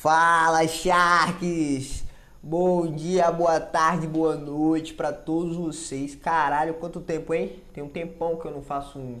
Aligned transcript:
Fala, 0.00 0.64
Sharks! 0.68 2.04
Bom 2.40 2.86
dia, 2.86 3.32
boa 3.32 3.58
tarde, 3.58 4.06
boa 4.06 4.36
noite 4.36 4.94
para 4.94 5.12
todos 5.12 5.56
vocês. 5.56 6.14
Caralho, 6.14 6.74
quanto 6.74 7.00
tempo, 7.00 7.34
hein? 7.34 7.60
Tem 7.72 7.82
um 7.82 7.88
tempão 7.88 8.36
que 8.36 8.46
eu 8.46 8.52
não 8.52 8.62
faço 8.62 8.96
um, 8.96 9.20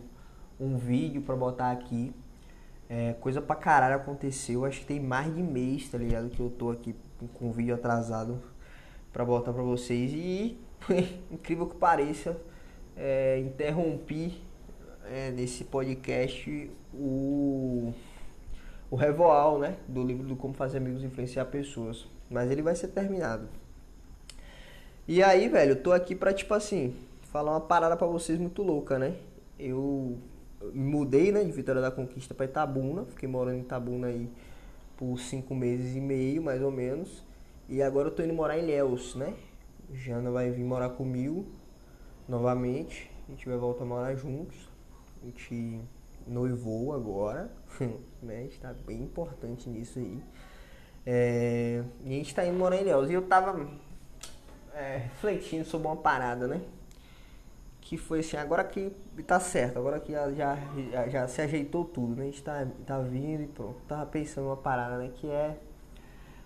um 0.60 0.76
vídeo 0.76 1.20
para 1.22 1.34
botar 1.34 1.72
aqui. 1.72 2.14
É, 2.88 3.12
coisa 3.14 3.42
pra 3.42 3.56
caralho 3.56 3.96
aconteceu. 3.96 4.64
Acho 4.64 4.78
que 4.78 4.86
tem 4.86 5.00
mais 5.00 5.34
de 5.34 5.42
mês, 5.42 5.88
tá 5.88 5.98
ligado? 5.98 6.30
Que 6.30 6.38
eu 6.38 6.48
tô 6.48 6.70
aqui 6.70 6.94
com 7.34 7.48
o 7.48 7.52
vídeo 7.52 7.74
atrasado 7.74 8.40
para 9.12 9.24
botar 9.24 9.52
pra 9.52 9.64
vocês. 9.64 10.12
E, 10.12 10.60
incrível 11.28 11.66
que 11.66 11.74
pareça, 11.74 12.40
é, 12.96 13.40
interrompi 13.40 14.40
é, 15.06 15.32
nesse 15.32 15.64
podcast 15.64 16.70
o 16.94 17.92
o 18.90 18.96
revoal, 18.96 19.58
né, 19.58 19.76
do 19.86 20.02
livro 20.02 20.26
do 20.26 20.36
Como 20.36 20.54
Fazer 20.54 20.78
Amigos 20.78 21.02
Influenciar 21.02 21.44
Pessoas. 21.46 22.06
Mas 22.30 22.50
ele 22.50 22.62
vai 22.62 22.74
ser 22.74 22.88
terminado. 22.88 23.48
E 25.06 25.22
aí, 25.22 25.48
velho, 25.48 25.72
eu 25.72 25.82
tô 25.82 25.92
aqui 25.92 26.14
pra, 26.14 26.32
tipo 26.32 26.52
assim, 26.52 26.94
falar 27.32 27.52
uma 27.52 27.60
parada 27.60 27.96
pra 27.96 28.06
vocês 28.06 28.38
muito 28.38 28.62
louca, 28.62 28.98
né? 28.98 29.16
Eu 29.58 30.18
mudei, 30.74 31.32
né, 31.32 31.44
de 31.44 31.52
Vitória 31.52 31.80
da 31.80 31.90
Conquista 31.90 32.34
pra 32.34 32.44
Itabuna. 32.44 33.04
Fiquei 33.06 33.28
morando 33.28 33.56
em 33.56 33.60
Itabuna 33.60 34.08
aí 34.08 34.28
por 34.96 35.18
cinco 35.18 35.54
meses 35.54 35.96
e 35.96 36.00
meio, 36.00 36.42
mais 36.42 36.60
ou 36.60 36.70
menos. 36.70 37.24
E 37.68 37.82
agora 37.82 38.08
eu 38.08 38.12
tô 38.12 38.22
indo 38.22 38.34
morar 38.34 38.58
em 38.58 38.66
Léus, 38.66 39.14
né? 39.14 39.34
Jana 39.92 40.30
vai 40.30 40.50
vir 40.50 40.64
morar 40.64 40.90
comigo 40.90 41.46
novamente. 42.28 43.10
A 43.26 43.30
gente 43.30 43.48
vai 43.48 43.56
voltar 43.56 43.84
a 43.84 43.86
morar 43.86 44.14
juntos. 44.14 44.56
A 45.22 45.26
gente 45.26 45.80
noivou 46.28 46.92
agora, 46.94 47.50
né? 48.22 48.38
A 48.38 48.42
gente 48.42 48.60
tá 48.60 48.74
bem 48.86 49.02
importante 49.02 49.68
nisso 49.68 49.98
aí. 49.98 50.22
É, 51.06 51.82
e 52.04 52.08
a 52.08 52.18
gente 52.18 52.34
tá 52.34 52.44
indo 52.44 52.58
morar 52.58 52.76
em 52.76 52.84
Léus. 52.84 53.08
E 53.08 53.14
eu 53.14 53.22
tava 53.22 53.66
é, 54.74 54.98
refletindo 54.98 55.64
sobre 55.64 55.86
uma 55.86 55.96
parada, 55.96 56.46
né? 56.46 56.60
Que 57.80 57.96
foi 57.96 58.20
assim, 58.20 58.36
agora 58.36 58.62
que 58.62 58.92
tá 59.26 59.40
certo, 59.40 59.78
agora 59.78 59.98
que 59.98 60.12
já, 60.12 60.30
já, 60.32 61.08
já 61.08 61.26
se 61.26 61.40
ajeitou 61.40 61.84
tudo, 61.84 62.14
né? 62.16 62.22
A 62.22 62.26
gente 62.26 62.42
tá, 62.42 62.66
tá 62.86 62.98
vindo 63.00 63.42
e 63.42 63.46
pronto. 63.46 63.76
Tava 63.88 64.04
pensando 64.06 64.48
uma 64.48 64.56
parada, 64.56 64.98
né? 64.98 65.10
Que 65.14 65.30
é 65.30 65.56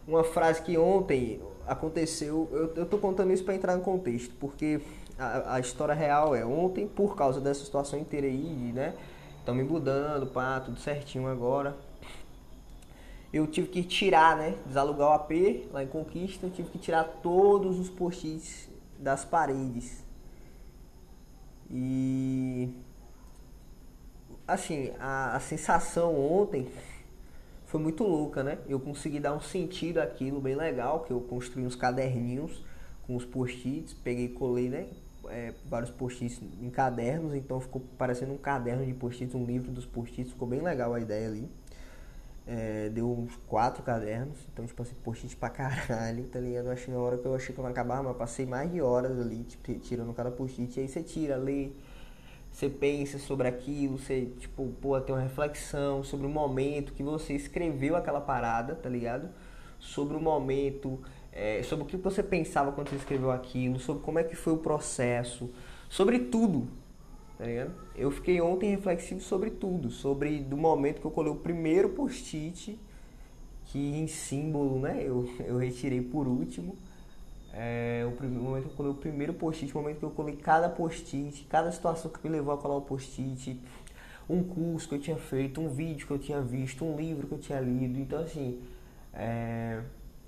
uma 0.07 0.23
frase 0.23 0.63
que 0.63 0.79
ontem 0.79 1.41
aconteceu. 1.67 2.49
Eu, 2.53 2.75
eu 2.75 2.87
tô 2.87 2.99
contando 2.99 3.33
isso 3.33 3.45
para 3.45 3.55
entrar 3.55 3.77
no 3.77 3.83
contexto, 3.83 4.35
porque 4.39 4.81
a, 5.19 5.57
a 5.57 5.61
história 5.61 5.95
real 5.95 6.35
é 6.35 6.45
ontem, 6.45 6.87
por 6.87 7.17
causa 7.17 7.41
dessa 7.41 7.65
situação 7.65 7.99
inteira 7.99 8.27
aí, 8.27 8.73
né? 8.73 8.95
Estão 9.43 9.57
me 9.57 9.65
mudando, 9.65 10.29
pá, 10.29 10.61
tudo 10.61 10.79
certinho 10.79 11.27
agora. 11.27 11.77
Eu 13.33 13.45
tive 13.45 13.67
que 13.67 13.83
tirar, 13.83 14.37
né? 14.37 14.55
Desalugar 14.65 15.09
o 15.09 15.13
AP 15.15 15.69
lá 15.73 15.83
em 15.83 15.89
Conquista. 15.89 16.47
Eu 16.47 16.51
tive 16.51 16.69
que 16.69 16.79
tirar 16.79 17.03
todos 17.21 17.77
os 17.81 17.91
post-its 17.91 18.69
das 19.01 19.25
paredes. 19.25 20.05
E. 21.69 22.73
Assim, 24.47 24.93
a, 25.01 25.35
a 25.35 25.41
sensação 25.41 26.17
ontem 26.17 26.69
foi 27.67 27.81
muito 27.81 28.05
louca, 28.05 28.45
né? 28.45 28.59
Eu 28.69 28.79
consegui 28.79 29.19
dar 29.19 29.35
um 29.35 29.41
sentido 29.41 29.99
àquilo 29.99 30.41
bem 30.41 30.55
legal, 30.55 31.01
que 31.01 31.13
eu 31.13 31.21
construí 31.21 31.67
uns 31.67 31.75
caderninhos 31.75 32.65
com 33.09 33.17
os 33.17 33.25
post-its, 33.25 33.93
peguei 33.93 34.27
e 34.27 34.29
colei, 34.29 34.69
né? 34.69 34.87
É, 35.33 35.55
vários 35.69 35.91
post-its 35.91 36.41
em 36.61 36.71
cadernos, 36.71 37.35
então 37.35 37.59
ficou 37.61 37.83
parecendo 37.99 38.33
um 38.33 38.39
caderno 38.39 38.85
de 38.85 38.93
post-its, 38.95 39.35
um 39.35 39.45
livro 39.45 39.71
dos 39.73 39.87
post-its, 39.87 40.33
ficou 40.33 40.47
bem 40.47 40.61
legal 40.61 40.95
a 40.95 41.01
ideia 41.01 41.27
ali. 41.27 41.49
É, 42.45 42.89
deu 42.89 43.09
uns 43.09 43.37
quatro 43.47 43.85
cadernos, 43.85 44.37
então 44.53 44.67
tipo 44.67 44.83
assim, 44.83 44.95
post-it 45.05 45.37
pra 45.37 45.49
caralho, 45.49 46.25
tá 46.25 46.41
ligado? 46.41 46.67
Eu 46.67 46.73
achei 46.73 46.93
na 46.93 47.01
hora 47.01 47.17
que 47.17 47.25
eu 47.25 47.35
achei 47.35 47.55
que 47.55 47.61
eu 47.61 47.65
ia 47.65 47.71
acabar, 47.71 48.03
mas 48.03 48.17
passei 48.17 48.45
mais 48.45 48.71
de 48.71 48.81
horas 48.81 49.19
ali, 49.19 49.45
tipo, 49.45 49.73
tirando 49.79 50.13
cada 50.13 50.31
post-it, 50.31 50.81
aí 50.81 50.89
você 50.89 51.03
tira, 51.03 51.37
lê, 51.37 51.71
você 52.51 52.69
pensa 52.69 53.19
sobre 53.19 53.49
aquilo, 53.49 53.97
você, 53.97 54.27
tipo, 54.39 54.67
pô, 54.81 55.01
tem 55.01 55.15
uma 55.15 55.23
reflexão 55.23 56.05
sobre 56.05 56.27
o 56.27 56.31
momento 56.31 56.93
que 56.93 57.03
você 57.03 57.33
escreveu 57.33 57.97
aquela 57.97 58.21
parada, 58.21 58.75
tá 58.75 58.89
ligado? 58.89 59.29
Sobre 59.79 60.17
o 60.17 60.21
momento 60.21 61.01
é, 61.33 61.63
sobre 61.63 61.85
o 61.85 61.87
que 61.87 61.97
você 61.97 62.23
pensava 62.23 62.73
quando 62.73 62.91
você 62.91 62.97
escreveu 62.97 63.31
aquilo, 63.31 63.79
sobre 63.81 64.03
como 64.03 64.19
é 64.19 64.25
que 64.25 64.37
foi 64.37 64.53
o 64.53 64.59
processo, 64.59 65.51
sobre 65.89 66.19
tudo, 66.19 66.69
tá 67.39 67.47
ligado? 67.47 67.73
Eu 67.97 68.11
fiquei 68.11 68.41
ontem 68.41 68.71
reflexivo 68.71 69.21
sobre 69.21 69.51
tudo, 69.51 69.91
sobre 69.91 70.41
do 70.41 70.57
momento 70.57 71.01
que 71.01 71.07
eu 71.07 71.11
colei 71.11 71.33
o 71.33 71.37
primeiro 71.37 71.89
post-it, 71.91 72.79
que 73.65 73.79
em 73.79 74.07
símbolo, 74.07 74.79
né, 74.79 75.03
eu, 75.03 75.29
eu 75.47 75.57
retirei 75.57 76.03
por 76.03 76.29
último, 76.29 76.77
é, 77.55 78.05
o, 78.07 78.13
primeiro, 78.13 78.43
momento 78.43 78.65
que 78.65 78.71
eu 78.71 78.77
colei 78.77 78.93
o 78.93 78.95
primeiro 78.95 79.35
post-it, 79.35 79.73
o 79.75 79.79
momento 79.79 79.99
que 79.99 80.05
eu 80.05 80.11
colei 80.11 80.37
cada 80.37 80.69
post-it, 80.69 81.47
cada 81.49 81.73
situação 81.73 82.11
que 82.11 82.19
me 82.23 82.31
levou 82.31 82.53
a 82.53 82.59
colar 82.59 82.77
o 82.77 82.83
post-it, 82.83 83.59
um 84.29 84.43
curso 84.43 84.89
que 84.89 84.95
eu 84.95 84.99
tinha 84.99 85.17
feito, 85.17 85.61
um 85.61 85.69
vídeo 85.69 86.07
que 86.07 86.13
eu 86.13 86.19
tinha 86.19 86.41
visto, 86.41 86.85
um 86.85 86.97
livro 86.97 87.27
que 87.27 87.35
eu 87.35 87.39
tinha 87.39 87.61
lido, 87.61 87.99
então 87.99 88.21
assim, 88.21 88.61
é, 89.13 89.83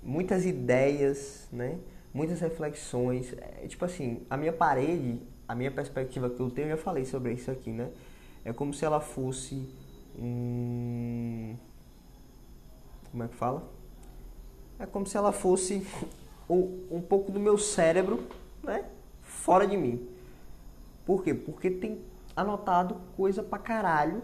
muitas 0.05 0.45
ideias, 0.45 1.49
né? 1.51 1.79
Muitas 2.13 2.39
reflexões. 2.39 3.33
É, 3.33 3.67
tipo 3.67 3.83
assim, 3.83 4.21
a 4.29 4.37
minha 4.37 4.53
parede, 4.53 5.19
a 5.47 5.55
minha 5.55 5.71
perspectiva 5.71 6.29
que 6.29 6.39
eu 6.39 6.49
tenho, 6.49 6.67
eu 6.67 6.77
já 6.77 6.83
falei 6.83 7.03
sobre 7.03 7.33
isso 7.33 7.49
aqui, 7.49 7.71
né? 7.71 7.89
É 8.45 8.53
como 8.53 8.73
se 8.73 8.85
ela 8.85 9.01
fosse 9.01 9.67
um. 10.17 11.55
Como 13.11 13.23
é 13.23 13.27
que 13.27 13.35
fala? 13.35 13.67
É 14.77 14.85
como 14.85 15.05
se 15.07 15.17
ela 15.17 15.31
fosse 15.31 15.85
um, 16.47 16.85
um 16.91 17.01
pouco 17.01 17.31
do 17.31 17.39
meu 17.39 17.57
cérebro, 17.57 18.23
né? 18.63 18.85
Fora 19.21 19.65
de 19.65 19.75
mim. 19.75 20.07
Por 21.05 21.23
quê? 21.23 21.33
Porque 21.33 21.71
tem 21.71 21.99
anotado 22.35 23.01
coisa 23.15 23.41
pra 23.41 23.57
caralho 23.57 24.21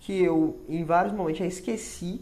que 0.00 0.12
eu 0.22 0.60
em 0.68 0.84
vários 0.84 1.12
momentos 1.12 1.38
já 1.38 1.46
esqueci 1.46 2.20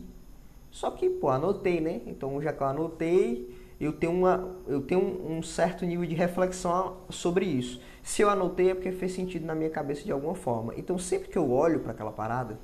só 0.77 0.91
que, 0.91 1.09
pô, 1.09 1.31
anotei, 1.31 1.81
né? 1.81 2.03
Então, 2.05 2.39
já 2.43 2.53
que 2.53 2.63
eu 2.63 2.67
anotei, 2.67 3.49
eu 3.81 3.95
tenho, 3.95 4.13
uma, 4.13 4.57
eu 4.67 4.83
tenho 4.83 5.01
um 5.27 5.43
certo 5.43 5.87
nível 5.87 6.05
de 6.05 6.15
reflexão 6.15 6.99
sobre 7.09 7.47
isso. 7.47 7.81
Se 8.03 8.21
eu 8.21 8.29
anotei 8.29 8.73
é 8.73 8.75
porque 8.75 8.93
fez 8.93 9.13
sentido 9.13 9.47
na 9.47 9.55
minha 9.55 9.71
cabeça 9.71 10.05
de 10.05 10.13
alguma 10.13 10.35
forma. 10.35 10.75
Então, 10.77 10.99
sempre 10.99 11.31
que 11.31 11.39
eu 11.39 11.51
olho 11.51 11.81
para 11.81 11.93
aquela 11.93 12.13
parada, 12.13 12.59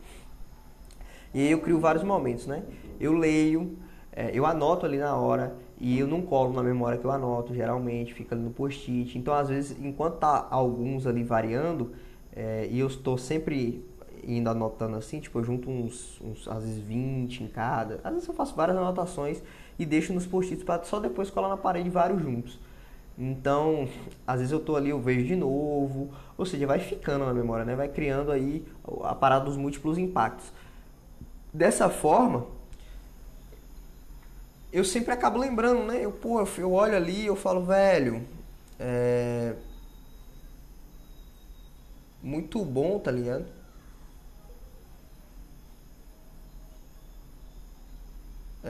e 1.32 1.40
aí 1.40 1.50
eu 1.50 1.60
crio 1.60 1.80
vários 1.80 2.04
momentos, 2.04 2.46
né? 2.46 2.64
Eu 3.00 3.14
leio, 3.14 3.78
é, 4.12 4.30
eu 4.34 4.44
anoto 4.44 4.84
ali 4.84 4.98
na 4.98 5.16
hora, 5.16 5.56
e 5.80 5.98
eu 5.98 6.06
não 6.06 6.20
colo 6.20 6.52
na 6.52 6.62
memória 6.62 6.98
que 6.98 7.06
eu 7.06 7.10
anoto, 7.10 7.54
geralmente, 7.54 8.12
fica 8.12 8.34
ali 8.34 8.44
no 8.44 8.50
post-it. 8.50 9.16
Então, 9.16 9.32
às 9.32 9.48
vezes, 9.48 9.74
enquanto 9.82 10.18
tá 10.18 10.48
alguns 10.50 11.06
ali 11.06 11.24
variando, 11.24 11.92
é, 12.36 12.68
e 12.70 12.78
eu 12.78 12.88
estou 12.88 13.16
sempre 13.16 13.82
indo 14.22 14.48
anotando 14.48 14.96
assim, 14.96 15.20
tipo, 15.20 15.38
eu 15.38 15.44
junto 15.44 15.68
uns, 15.70 16.20
uns, 16.20 16.46
às 16.48 16.62
vezes 16.62 16.78
20 16.82 17.44
em 17.44 17.48
cada. 17.48 18.00
Às 18.04 18.12
vezes 18.12 18.28
eu 18.28 18.34
faço 18.34 18.54
várias 18.54 18.76
anotações 18.76 19.42
e 19.78 19.84
deixo 19.84 20.12
nos 20.12 20.26
post-its 20.26 20.64
para 20.64 20.82
só 20.84 21.00
depois 21.00 21.30
colar 21.30 21.48
na 21.48 21.56
parede 21.56 21.90
vários 21.90 22.20
juntos. 22.22 22.58
Então, 23.18 23.88
às 24.26 24.38
vezes 24.38 24.52
eu 24.52 24.60
tô 24.60 24.74
ali, 24.74 24.90
eu 24.90 25.00
vejo 25.00 25.26
de 25.26 25.36
novo, 25.36 26.10
ou 26.36 26.46
seja, 26.46 26.66
vai 26.66 26.78
ficando 26.78 27.26
na 27.26 27.34
memória, 27.34 27.64
né? 27.64 27.74
Vai 27.74 27.88
criando 27.88 28.32
aí 28.32 28.64
a 29.04 29.14
parada 29.14 29.44
dos 29.44 29.56
múltiplos 29.56 29.98
impactos. 29.98 30.52
Dessa 31.52 31.90
forma, 31.90 32.46
eu 34.72 34.84
sempre 34.84 35.12
acabo 35.12 35.38
lembrando, 35.38 35.84
né? 35.84 36.02
Eu, 36.02 36.12
pô, 36.12 36.42
eu 36.58 36.72
olho 36.72 36.96
ali, 36.96 37.26
eu 37.26 37.36
falo, 37.36 37.64
velho, 37.64 38.22
é 38.78 39.54
muito 42.22 42.64
bom, 42.64 42.98
tá 42.98 43.10
ligado? 43.10 43.44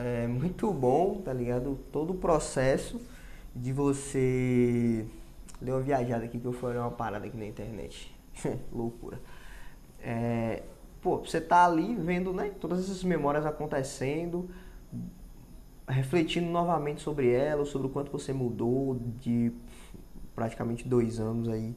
É 0.03 0.27
muito 0.27 0.71
bom, 0.73 1.21
tá 1.23 1.31
ligado? 1.31 1.79
Todo 1.91 2.11
o 2.11 2.15
processo 2.15 2.99
de 3.55 3.71
você. 3.71 5.05
Deu 5.61 5.75
uma 5.75 5.81
viajada 5.81 6.25
aqui 6.25 6.39
que 6.39 6.45
eu 6.45 6.51
fui 6.51 6.75
uma 6.77 6.91
parada 6.91 7.25
aqui 7.25 7.37
na 7.37 7.45
internet. 7.45 8.13
Loucura. 8.71 9.19
É, 10.01 10.63
pô, 11.01 11.19
você 11.19 11.39
tá 11.39 11.65
ali 11.65 11.95
vendo, 11.95 12.33
né? 12.33 12.51
Todas 12.59 12.79
essas 12.79 13.01
memórias 13.03 13.45
acontecendo, 13.45 14.49
refletindo 15.87 16.47
novamente 16.47 17.01
sobre 17.01 17.31
elas, 17.31 17.69
sobre 17.69 17.87
o 17.87 17.89
quanto 17.89 18.11
você 18.11 18.33
mudou 18.33 18.99
de 19.21 19.53
praticamente 20.35 20.85
dois 20.85 21.19
anos 21.19 21.47
aí 21.47 21.73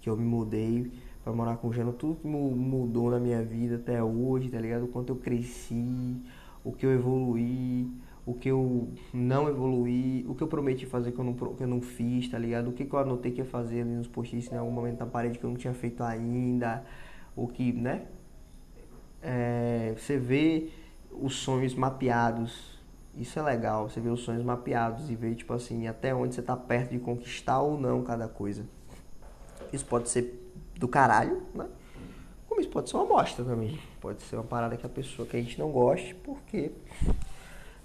que 0.00 0.10
eu 0.10 0.16
me 0.16 0.24
mudei 0.24 0.92
para 1.22 1.32
morar 1.32 1.56
com 1.56 1.68
o 1.68 1.72
Jano, 1.72 1.92
tudo 1.92 2.16
que 2.16 2.26
mudou 2.26 3.10
na 3.10 3.20
minha 3.20 3.42
vida 3.42 3.76
até 3.76 4.02
hoje, 4.02 4.50
tá 4.50 4.58
ligado? 4.58 4.84
O 4.84 4.88
quanto 4.88 5.10
eu 5.10 5.16
cresci, 5.16 6.20
o 6.64 6.72
que 6.72 6.86
eu 6.86 6.92
evoluí, 6.92 7.90
o 8.24 8.34
que 8.34 8.48
eu 8.48 8.88
não 9.12 9.48
evoluí, 9.48 10.24
o 10.28 10.34
que 10.34 10.42
eu 10.42 10.46
prometi 10.46 10.86
fazer 10.86 11.12
que 11.12 11.18
eu 11.18 11.24
não, 11.24 11.34
que 11.34 11.62
eu 11.62 11.66
não 11.66 11.80
fiz, 11.80 12.28
tá 12.28 12.38
ligado? 12.38 12.68
O 12.68 12.72
que, 12.72 12.84
que 12.84 12.94
eu 12.94 12.98
anotei 12.98 13.32
que 13.32 13.38
ia 13.38 13.44
fazer 13.44 13.80
ali 13.80 13.90
nos 13.90 14.06
post-its 14.06 14.50
em 14.52 14.56
algum 14.56 14.70
momento 14.70 15.00
na 15.00 15.06
parede 15.06 15.38
que 15.38 15.44
eu 15.44 15.50
não 15.50 15.56
tinha 15.56 15.74
feito 15.74 16.02
ainda, 16.04 16.84
o 17.34 17.48
que, 17.48 17.72
né? 17.72 18.06
É, 19.20 19.94
você 19.96 20.16
vê 20.16 20.70
os 21.10 21.36
sonhos 21.36 21.74
mapeados. 21.74 22.80
Isso 23.16 23.38
é 23.38 23.42
legal, 23.42 23.88
você 23.88 24.00
vê 24.00 24.08
os 24.08 24.20
sonhos 24.20 24.42
mapeados 24.42 25.10
e 25.10 25.14
ver, 25.14 25.34
tipo 25.34 25.52
assim, 25.52 25.86
até 25.86 26.14
onde 26.14 26.34
você 26.34 26.42
tá 26.42 26.56
perto 26.56 26.92
de 26.92 26.98
conquistar 26.98 27.60
ou 27.60 27.78
não 27.78 28.02
cada 28.02 28.26
coisa. 28.28 28.64
Isso 29.72 29.84
pode 29.84 30.08
ser 30.08 30.50
do 30.76 30.88
caralho, 30.88 31.42
né? 31.54 31.66
Pode 32.66 32.90
ser 32.90 32.96
uma 32.96 33.06
bosta 33.06 33.44
também. 33.44 33.78
Pode 34.00 34.22
ser 34.22 34.36
uma 34.36 34.44
parada 34.44 34.76
que 34.76 34.84
a 34.84 34.88
pessoa 34.88 35.26
que 35.26 35.36
a 35.36 35.40
gente 35.40 35.58
não 35.58 35.70
goste, 35.70 36.14
porque 36.14 36.72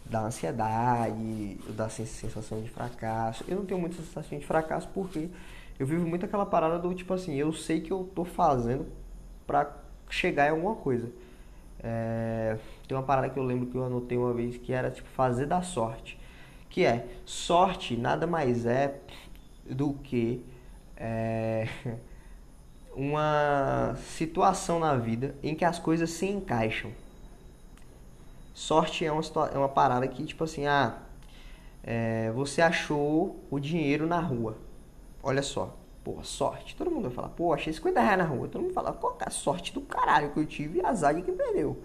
dá 0.06 0.22
ansiedade, 0.22 1.58
dá 1.70 1.90
sensação 1.90 2.62
de 2.62 2.70
fracasso. 2.70 3.44
Eu 3.48 3.58
não 3.58 3.66
tenho 3.66 3.80
muita 3.80 3.98
sensação 3.98 4.38
de 4.38 4.46
fracasso 4.46 4.88
porque 4.94 5.30
eu 5.80 5.86
vivo 5.86 6.08
muito 6.08 6.26
aquela 6.26 6.46
parada 6.46 6.80
do 6.80 6.94
tipo 6.94 7.14
assim, 7.14 7.36
eu 7.36 7.54
sei 7.54 7.82
que 7.82 7.92
eu 7.92 8.10
tô 8.16 8.26
fazendo 8.26 8.88
pra 9.46 9.72
chegar 10.10 10.48
em 10.48 10.52
alguma 10.52 10.76
coisa. 10.76 11.12
É, 11.80 12.58
tem 12.88 12.98
uma 12.98 13.04
parada 13.04 13.30
que 13.30 13.38
eu 13.38 13.44
lembro 13.44 13.68
que 13.68 13.76
eu 13.76 13.86
anotei 13.86 14.18
uma 14.18 14.34
vez 14.34 14.58
que 14.58 14.74
era 14.74 14.90
tipo 14.90 15.08
fazer 15.10 15.46
da 15.46 15.62
sorte. 15.62 16.20
Que 16.70 16.86
é, 16.86 17.08
sorte 17.26 17.96
nada 17.96 18.26
mais 18.26 18.66
é 18.66 19.00
do 19.70 19.94
que 19.94 20.44
é, 20.96 21.68
uma 22.98 23.96
situação 24.16 24.80
na 24.80 24.96
vida 24.96 25.36
em 25.44 25.54
que 25.54 25.64
as 25.64 25.78
coisas 25.78 26.10
se 26.10 26.26
encaixam. 26.26 26.92
Sorte 28.56 29.06
é 29.06 29.12
uma, 29.12 29.22
é 29.54 29.58
uma 29.58 29.70
parada 29.70 30.08
que, 30.08 30.26
tipo 30.26 30.44
assim, 30.44 30.66
ah, 30.66 30.98
é, 31.84 32.32
você 32.32 32.60
achou 32.60 33.40
o 33.52 33.60
dinheiro 33.60 34.08
na 34.08 34.20
rua. 34.20 34.58
Olha 35.22 35.44
só, 35.44 35.78
pô, 36.04 36.24
sorte. 36.24 36.76
Todo 36.76 36.90
mundo 36.90 37.04
vai 37.04 37.12
falar, 37.12 37.30
pô, 37.30 37.54
achei 37.54 37.72
50 37.72 38.02
reais 38.02 38.18
na 38.18 38.26
rua. 38.26 38.48
Todo 38.48 38.64
mundo 38.64 38.74
fala, 38.74 38.92
pô, 38.92 39.14
a 39.20 39.30
sorte 39.30 39.72
do 39.76 39.82
caralho 39.82 40.32
que 40.32 40.40
eu 40.40 40.46
tive 40.46 40.80
e 40.80 40.86
azar 40.86 41.14
de 41.14 41.22
que 41.22 41.32
perdeu. 41.32 41.80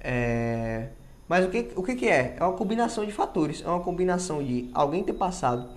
É... 0.00 0.88
Mas 1.28 1.44
o 1.44 1.50
que, 1.50 1.72
o 1.76 1.82
que, 1.82 1.94
que 1.94 2.08
é? 2.08 2.36
É 2.38 2.42
uma 2.42 2.54
combinação 2.54 3.04
de 3.04 3.12
fatores. 3.12 3.62
É 3.62 3.68
uma 3.68 3.80
combinação 3.80 4.42
de 4.42 4.70
alguém 4.72 5.04
ter 5.04 5.12
passado 5.12 5.74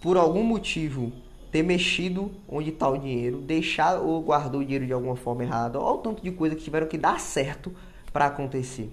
por 0.00 0.16
algum 0.16 0.42
motivo 0.42 1.12
ter 1.56 1.62
mexido 1.62 2.30
onde 2.46 2.68
está 2.68 2.86
o 2.86 2.98
dinheiro, 2.98 3.38
deixar 3.38 3.98
ou 3.98 4.20
guardou 4.20 4.60
o 4.60 4.62
dinheiro 4.62 4.84
de 4.84 4.92
alguma 4.92 5.16
forma 5.16 5.42
errada, 5.42 5.80
olha 5.80 5.94
o 5.94 5.98
tanto 6.02 6.22
de 6.22 6.30
coisa 6.30 6.54
que 6.54 6.62
tiveram 6.62 6.86
que 6.86 6.98
dar 6.98 7.18
certo 7.18 7.72
para 8.12 8.26
acontecer. 8.26 8.92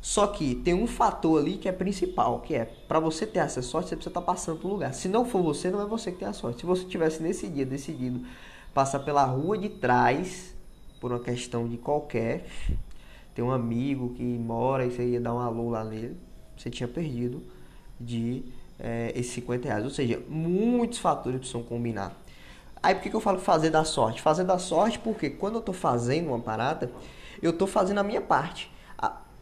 Só 0.00 0.26
que 0.28 0.54
tem 0.54 0.72
um 0.72 0.86
fator 0.86 1.38
ali 1.38 1.58
que 1.58 1.68
é 1.68 1.72
principal, 1.72 2.40
que 2.40 2.54
é 2.54 2.64
para 2.64 2.98
você 2.98 3.26
ter 3.26 3.40
essa 3.40 3.60
sorte, 3.60 3.90
você 3.90 3.96
precisa 3.96 4.08
estar 4.08 4.22
tá 4.22 4.26
passando 4.26 4.60
por 4.60 4.68
lugar. 4.68 4.94
Se 4.94 5.08
não 5.08 5.26
for 5.26 5.42
você, 5.42 5.70
não 5.70 5.82
é 5.82 5.84
você 5.84 6.10
que 6.10 6.20
tem 6.20 6.28
a 6.28 6.32
sorte. 6.32 6.60
Se 6.60 6.66
você 6.66 6.84
tivesse 6.86 7.22
nesse 7.22 7.48
dia 7.48 7.66
decidido 7.66 8.24
passar 8.72 9.00
pela 9.00 9.26
rua 9.26 9.58
de 9.58 9.68
trás, 9.68 10.54
por 10.98 11.12
uma 11.12 11.20
questão 11.20 11.68
de 11.68 11.76
qualquer, 11.76 12.46
tem 13.34 13.44
um 13.44 13.52
amigo 13.52 14.14
que 14.14 14.22
mora 14.22 14.86
e 14.86 14.90
você 14.90 15.06
ia 15.06 15.20
dar 15.20 15.34
um 15.34 15.38
alô 15.38 15.68
lá 15.68 15.84
nele, 15.84 16.16
você 16.56 16.70
tinha 16.70 16.88
perdido 16.88 17.42
de 18.00 18.42
é, 18.78 19.12
esses 19.14 19.32
50 19.32 19.68
reais. 19.68 19.84
Ou 19.84 19.90
seja, 19.90 20.22
muitos 20.28 20.98
fatores 20.98 21.38
precisam 21.38 21.62
combinar. 21.62 22.16
Aí 22.82 22.94
por 22.94 23.02
que, 23.02 23.10
que 23.10 23.16
eu 23.16 23.20
falo 23.20 23.38
fazer 23.38 23.70
da 23.70 23.84
sorte? 23.84 24.20
Fazer 24.20 24.44
da 24.44 24.58
sorte 24.58 24.98
porque 24.98 25.30
quando 25.30 25.54
eu 25.54 25.60
estou 25.60 25.74
fazendo 25.74 26.28
uma 26.28 26.40
parada, 26.40 26.90
eu 27.40 27.50
estou 27.50 27.66
fazendo 27.66 27.98
a 27.98 28.02
minha 28.02 28.20
parte. 28.20 28.70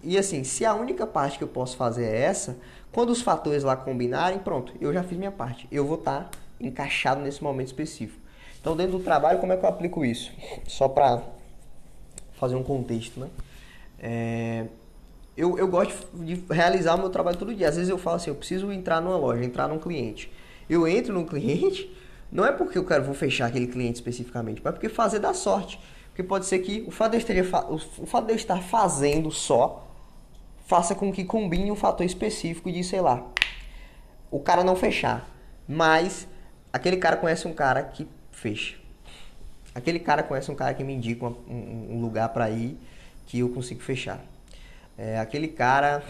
E 0.03 0.19
assim, 0.19 0.43
se 0.43 0.65
a 0.65 0.75
única 0.75 1.07
parte 1.07 1.39
que 1.39 1.45
eu 1.45 1.49
posso 1.49 1.77
fazer 1.77 2.05
é 2.05 2.23
essa, 2.23 2.59
quando 2.91 3.11
os 3.11 3.23
fatores 3.23 3.63
lá 3.63 3.77
combinarem, 3.77 4.41
pronto, 4.41 4.73
eu 4.81 4.93
já 4.93 5.03
fiz 5.03 5.17
minha 5.17 5.31
parte. 5.31 5.69
Eu 5.71 5.87
vou 5.87 5.97
estar 5.97 6.25
tá 6.25 6.31
encaixado 6.61 7.21
nesse 7.21 7.43
momento 7.43 7.69
específico. 7.69 8.21
Então, 8.61 8.77
dentro 8.77 8.99
do 8.99 9.05
trabalho, 9.05 9.39
como 9.39 9.53
é 9.53 9.57
que 9.57 9.65
eu 9.65 9.69
aplico 9.69 10.05
isso? 10.05 10.33
Só 10.67 10.89
para 10.89 11.23
fazer 12.33 12.57
um 12.57 12.63
contexto, 12.65 13.21
né? 13.21 13.29
É, 13.99 14.67
eu, 15.37 15.59
eu 15.59 15.67
gosto 15.67 16.07
de 16.15 16.35
realizar 16.51 16.95
o 16.95 16.99
meu 16.99 17.11
trabalho 17.11 17.37
todo 17.37 17.55
dia. 17.55 17.69
Às 17.69 17.77
vezes 17.77 17.91
eu 17.91 17.99
falo 17.99 18.17
assim, 18.17 18.31
eu 18.31 18.35
preciso 18.35 18.71
entrar 18.71 19.01
numa 19.01 19.17
loja, 19.17 19.45
entrar 19.45 19.69
num 19.69 19.79
cliente. 19.79 20.31
Eu 20.69 20.87
entro 20.87 21.13
num 21.13 21.25
cliente, 21.27 21.91
não 22.31 22.45
é 22.45 22.53
porque 22.53 22.77
eu 22.77 22.85
quero 22.85 23.05
vou 23.05 23.15
fechar 23.15 23.47
aquele 23.47 23.67
cliente 23.67 23.97
especificamente, 23.97 24.61
mas 24.63 24.73
porque 24.73 24.89
fazer 24.89 25.19
dá 25.19 25.33
sorte. 25.33 25.81
Porque 26.09 26.23
pode 26.23 26.45
ser 26.45 26.59
que 26.59 26.85
o 26.87 26.91
fato 26.91 27.13
de 27.13 27.17
eu, 27.17 27.21
esteja, 27.21 27.67
o 27.71 28.07
fato 28.07 28.27
de 28.27 28.33
eu 28.33 28.37
estar 28.37 28.61
fazendo 28.63 29.31
só 29.31 29.89
faça 30.67 30.95
com 30.95 31.11
que 31.11 31.25
combine 31.25 31.71
um 31.71 31.77
fator 31.77 32.05
específico 32.05 32.71
de, 32.71 32.85
sei 32.85 33.01
lá, 33.01 33.27
o 34.31 34.39
cara 34.39 34.63
não 34.63 34.77
fechar. 34.77 35.27
Mas 35.67 36.29
aquele 36.71 36.99
cara 36.99 37.17
conhece 37.17 37.49
um 37.49 37.55
cara 37.55 37.83
que 37.83 38.07
fecha. 38.31 38.77
Aquele 39.75 39.99
cara 39.99 40.23
conhece 40.23 40.51
um 40.51 40.55
cara 40.55 40.75
que 40.75 40.85
me 40.85 40.93
indica 40.93 41.25
um, 41.25 41.87
um 41.93 42.01
lugar 42.03 42.29
para 42.29 42.51
ir 42.51 42.79
que 43.25 43.39
eu 43.39 43.49
consigo 43.49 43.81
fechar 43.81 44.23
é, 45.03 45.19
aquele 45.19 45.49
cara 45.49 46.05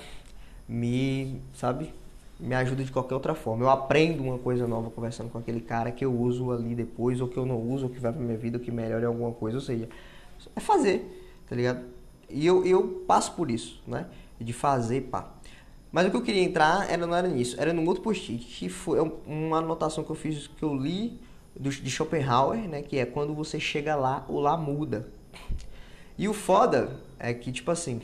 me, 0.68 1.40
sabe, 1.54 1.94
me 2.38 2.54
ajuda 2.54 2.84
de 2.84 2.92
qualquer 2.92 3.14
outra 3.14 3.34
forma. 3.34 3.64
Eu 3.64 3.70
aprendo 3.70 4.22
uma 4.22 4.38
coisa 4.38 4.66
nova 4.66 4.90
conversando 4.90 5.30
com 5.30 5.38
aquele 5.38 5.62
cara 5.62 5.90
que 5.90 6.04
eu 6.04 6.12
uso 6.12 6.52
ali 6.52 6.74
depois, 6.74 7.18
ou 7.18 7.26
que 7.26 7.38
eu 7.38 7.46
não 7.46 7.58
uso, 7.58 7.86
ou 7.86 7.90
que 7.90 7.98
vai 7.98 8.12
pra 8.12 8.20
minha 8.20 8.36
vida, 8.36 8.58
ou 8.58 8.62
que 8.62 8.70
melhora 8.70 9.06
alguma 9.06 9.32
coisa. 9.32 9.56
Ou 9.56 9.62
seja, 9.62 9.88
é 10.54 10.60
fazer, 10.60 11.40
tá 11.48 11.56
ligado? 11.56 11.86
E 12.28 12.46
eu, 12.46 12.66
eu 12.66 13.02
passo 13.06 13.32
por 13.32 13.50
isso, 13.50 13.82
né? 13.86 14.06
De 14.38 14.52
fazer, 14.52 15.00
pá. 15.02 15.32
Mas 15.90 16.06
o 16.06 16.10
que 16.10 16.16
eu 16.18 16.22
queria 16.22 16.42
entrar 16.42 16.90
era, 16.90 17.06
não 17.06 17.16
era 17.16 17.28
nisso, 17.28 17.56
era 17.58 17.72
num 17.72 17.86
outro 17.86 18.02
post-it, 18.02 18.44
que 18.44 18.68
foi 18.68 18.98
uma 19.26 19.56
anotação 19.56 20.04
que 20.04 20.10
eu 20.10 20.16
fiz, 20.16 20.48
que 20.48 20.62
eu 20.62 20.74
li 20.74 21.18
de 21.58 21.90
Schopenhauer, 21.90 22.68
né? 22.68 22.82
Que 22.82 22.98
é 22.98 23.06
quando 23.06 23.34
você 23.34 23.58
chega 23.58 23.96
lá, 23.96 24.26
o 24.28 24.38
lá 24.38 24.54
muda. 24.54 25.08
E 26.18 26.28
o 26.28 26.34
foda 26.34 27.00
é 27.18 27.32
que, 27.32 27.50
tipo 27.50 27.70
assim, 27.70 28.00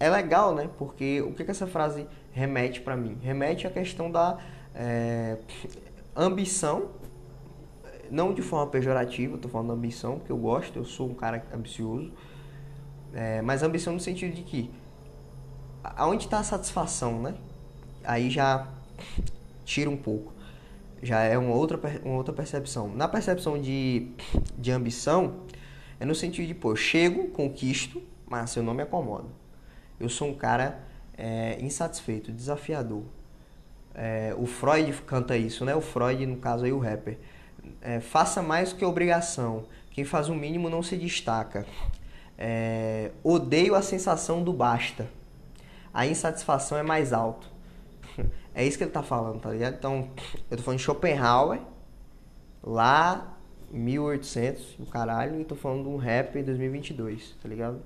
é 0.00 0.08
legal, 0.08 0.54
né? 0.54 0.68
Porque 0.78 1.20
o 1.20 1.32
que, 1.34 1.44
que 1.44 1.50
essa 1.50 1.66
frase 1.66 2.06
remete 2.32 2.80
para 2.80 2.96
mim? 2.96 3.18
Remete 3.20 3.66
à 3.66 3.70
questão 3.70 4.10
da 4.10 4.38
é, 4.74 5.36
ambição, 6.16 6.88
não 8.10 8.32
de 8.32 8.40
forma 8.40 8.66
pejorativa, 8.68 9.36
estou 9.36 9.50
falando 9.50 9.72
ambição, 9.72 10.18
porque 10.18 10.32
eu 10.32 10.38
gosto, 10.38 10.78
eu 10.78 10.84
sou 10.86 11.10
um 11.10 11.14
cara 11.14 11.44
ambicioso, 11.54 12.10
é, 13.12 13.42
mas 13.42 13.62
ambição 13.62 13.92
no 13.92 14.00
sentido 14.00 14.34
de 14.34 14.42
que 14.42 14.70
aonde 15.84 16.24
está 16.24 16.38
a 16.38 16.44
satisfação, 16.44 17.20
né? 17.20 17.34
Aí 18.02 18.30
já 18.30 18.68
tira 19.66 19.90
um 19.90 19.96
pouco. 19.98 20.32
Já 21.02 21.20
é 21.20 21.36
uma 21.36 21.54
outra, 21.54 21.78
uma 22.04 22.16
outra 22.16 22.32
percepção. 22.32 22.88
Na 22.88 23.06
percepção 23.06 23.60
de, 23.60 24.12
de 24.56 24.70
ambição, 24.70 25.40
é 25.98 26.06
no 26.06 26.14
sentido 26.14 26.46
de, 26.46 26.54
pô, 26.54 26.72
eu 26.72 26.76
chego, 26.76 27.28
conquisto, 27.28 28.02
mas 28.26 28.50
seu 28.50 28.62
nome 28.62 28.82
acomoda 28.82 29.40
eu 30.00 30.08
sou 30.08 30.28
um 30.28 30.34
cara 30.34 30.80
é, 31.16 31.58
insatisfeito, 31.60 32.32
desafiador. 32.32 33.04
É, 33.94 34.34
o 34.38 34.46
Freud 34.46 34.92
canta 35.02 35.36
isso, 35.36 35.64
né? 35.64 35.74
O 35.74 35.80
Freud, 35.80 36.24
no 36.24 36.38
caso 36.38 36.64
aí, 36.64 36.72
o 36.72 36.78
rapper. 36.78 37.18
É, 37.82 38.00
faça 38.00 38.42
mais 38.42 38.72
que 38.72 38.84
obrigação. 38.84 39.64
Quem 39.90 40.04
faz 40.04 40.28
o 40.28 40.34
mínimo 40.34 40.70
não 40.70 40.82
se 40.82 40.96
destaca. 40.96 41.66
É, 42.38 43.10
odeio 43.22 43.74
a 43.74 43.82
sensação 43.82 44.42
do 44.42 44.52
basta. 44.52 45.06
A 45.92 46.06
insatisfação 46.06 46.78
é 46.78 46.82
mais 46.82 47.12
alto. 47.12 47.50
É 48.52 48.66
isso 48.66 48.76
que 48.76 48.82
ele 48.82 48.90
tá 48.90 49.02
falando, 49.02 49.40
tá 49.40 49.48
ligado? 49.48 49.74
Então, 49.74 50.10
eu 50.50 50.56
tô 50.56 50.64
falando 50.64 50.78
de 50.78 50.84
Schopenhauer, 50.84 51.60
lá 52.60 53.38
1800, 53.70 54.76
o 54.80 54.86
caralho, 54.86 55.40
e 55.40 55.44
tô 55.44 55.54
falando 55.54 55.84
de 55.84 55.88
um 55.88 55.96
rap 55.96 56.36
em 56.36 56.42
2022, 56.42 57.36
tá 57.40 57.48
ligado? 57.48 57.80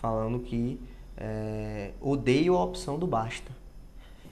Falando 0.00 0.40
que 0.40 0.80
é, 1.16 1.92
odeio 2.00 2.56
a 2.56 2.64
opção 2.64 2.98
do 2.98 3.06
basta. 3.06 3.50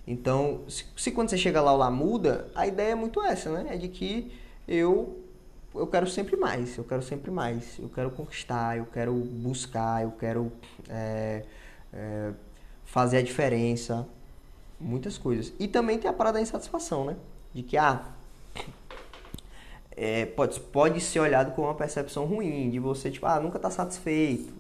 Então, 0.07 0.63
se, 0.69 0.85
se, 0.97 1.11
quando 1.13 1.29
você 1.31 1.39
chega 1.39 1.61
lá 1.61 1.73
o 1.73 1.77
lá 1.77 1.91
muda, 1.91 2.49
a 2.55 2.67
ideia 2.67 2.93
é 2.93 2.95
muito 2.95 3.23
essa, 3.23 3.51
né? 3.51 3.75
É 3.75 3.77
de 3.77 3.89
que 3.89 4.33
eu 4.67 5.19
eu 5.75 5.87
quero 5.87 6.07
sempre 6.07 6.37
mais, 6.37 6.77
eu 6.77 6.85
quero 6.85 7.03
sempre 7.03 7.31
mais, 7.31 7.79
eu 7.79 7.89
quero 7.89 8.11
conquistar, 8.11 8.77
eu 8.77 8.85
quero 8.85 9.15
buscar, 9.15 10.03
eu 10.03 10.13
quero 10.13 10.53
é, 10.89 11.45
é, 11.93 12.33
fazer 12.85 13.19
a 13.19 13.23
diferença, 13.23 14.07
muitas 14.79 15.17
coisas. 15.17 15.53
E 15.59 15.67
também 15.67 15.99
tem 15.99 16.11
a 16.11 16.13
parada 16.13 16.39
da 16.39 16.43
insatisfação, 16.43 17.07
né? 17.07 17.17
De 17.55 17.63
que, 17.63 17.79
ah, 17.79 18.05
é, 19.97 20.27
pode, 20.27 20.61
pode 20.61 21.01
ser 21.01 21.21
olhado 21.21 21.53
com 21.55 21.63
uma 21.63 21.75
percepção 21.75 22.27
ruim, 22.27 22.71
de 22.71 22.79
você, 22.79 23.11
tipo, 23.11 23.25
ah, 23.27 23.41
nunca 23.41 23.59
tá 23.59 23.71
satisfeito, 23.71 24.53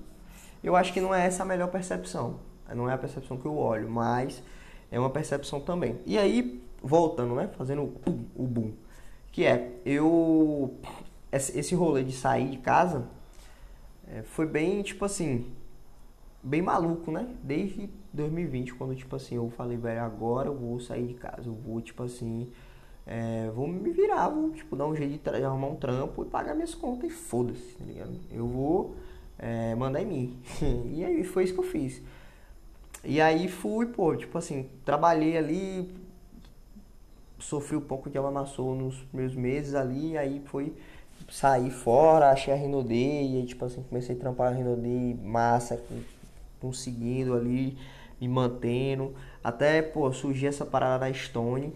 eu 0.62 0.76
acho 0.76 0.92
que 0.92 1.00
não 1.00 1.14
é 1.14 1.26
essa 1.26 1.42
a 1.42 1.46
melhor 1.46 1.68
percepção. 1.68 2.40
Não 2.74 2.88
é 2.88 2.94
a 2.94 2.98
percepção 2.98 3.36
que 3.36 3.46
eu 3.46 3.56
olho, 3.56 3.90
mas 3.90 4.42
é 4.90 4.98
uma 4.98 5.10
percepção 5.10 5.60
também. 5.60 5.98
E 6.06 6.18
aí, 6.18 6.62
voltando, 6.82 7.34
né? 7.34 7.48
Fazendo 7.56 7.82
o, 7.82 8.42
o 8.44 8.46
boom. 8.46 8.72
Que 9.30 9.44
é, 9.44 9.72
eu. 9.84 10.74
Esse 11.30 11.74
rolê 11.74 12.04
de 12.04 12.12
sair 12.12 12.50
de 12.50 12.58
casa 12.58 13.08
é, 14.06 14.22
foi 14.22 14.46
bem, 14.46 14.82
tipo 14.82 15.04
assim. 15.04 15.50
Bem 16.42 16.60
maluco, 16.60 17.10
né? 17.10 17.26
Desde 17.42 17.88
2020, 18.12 18.74
quando, 18.74 18.94
tipo 18.94 19.14
assim, 19.14 19.36
eu 19.36 19.48
falei, 19.50 19.76
velho, 19.76 20.02
agora 20.02 20.48
eu 20.48 20.54
vou 20.54 20.80
sair 20.80 21.06
de 21.06 21.14
casa. 21.14 21.46
Eu 21.46 21.54
vou, 21.54 21.80
tipo 21.80 22.02
assim. 22.02 22.50
É, 23.06 23.50
vou 23.54 23.66
me 23.66 23.90
virar, 23.90 24.28
vou, 24.28 24.50
tipo, 24.50 24.76
dar 24.76 24.86
um 24.86 24.94
jeito 24.94 25.12
de, 25.12 25.38
de 25.38 25.44
arrumar 25.44 25.68
um 25.68 25.76
trampo 25.76 26.22
e 26.22 26.26
pagar 26.26 26.54
minhas 26.54 26.74
contas 26.74 27.10
e 27.10 27.12
foda-se, 27.12 27.74
tá 27.74 27.84
ligado? 27.84 28.12
Eu 28.30 28.46
vou 28.46 28.94
é, 29.42 29.74
mandar 29.74 30.00
em 30.00 30.06
mim. 30.06 30.42
e 30.94 31.04
aí 31.04 31.24
foi 31.24 31.44
isso 31.44 31.52
que 31.52 31.60
eu 31.60 31.64
fiz. 31.64 32.00
E 33.04 33.20
aí 33.20 33.48
fui, 33.48 33.86
pô, 33.86 34.14
tipo 34.14 34.38
assim, 34.38 34.70
trabalhei 34.84 35.36
ali, 35.36 35.92
sofri 37.38 37.76
um 37.76 37.80
pouco 37.80 38.08
de 38.08 38.16
amassou 38.16 38.76
nos 38.76 39.04
meus 39.12 39.34
meses 39.34 39.74
ali, 39.74 40.16
aí 40.16 40.40
foi 40.46 40.72
sair 41.28 41.70
fora, 41.70 42.30
achei 42.30 42.54
a 42.54 42.56
Rinode, 42.56 42.94
e 42.94 43.38
aí, 43.38 43.46
tipo 43.46 43.64
assim, 43.64 43.82
comecei 43.82 44.14
a 44.14 44.18
trampar 44.18 44.52
a 44.52 44.54
Rinode 44.54 45.16
massa, 45.24 45.82
conseguindo 46.60 47.34
ali, 47.34 47.76
me 48.20 48.28
mantendo, 48.28 49.12
até, 49.42 49.82
pô, 49.82 50.12
surgiu 50.12 50.48
essa 50.48 50.64
parada 50.64 51.06
da 51.06 51.12
Stone, 51.12 51.72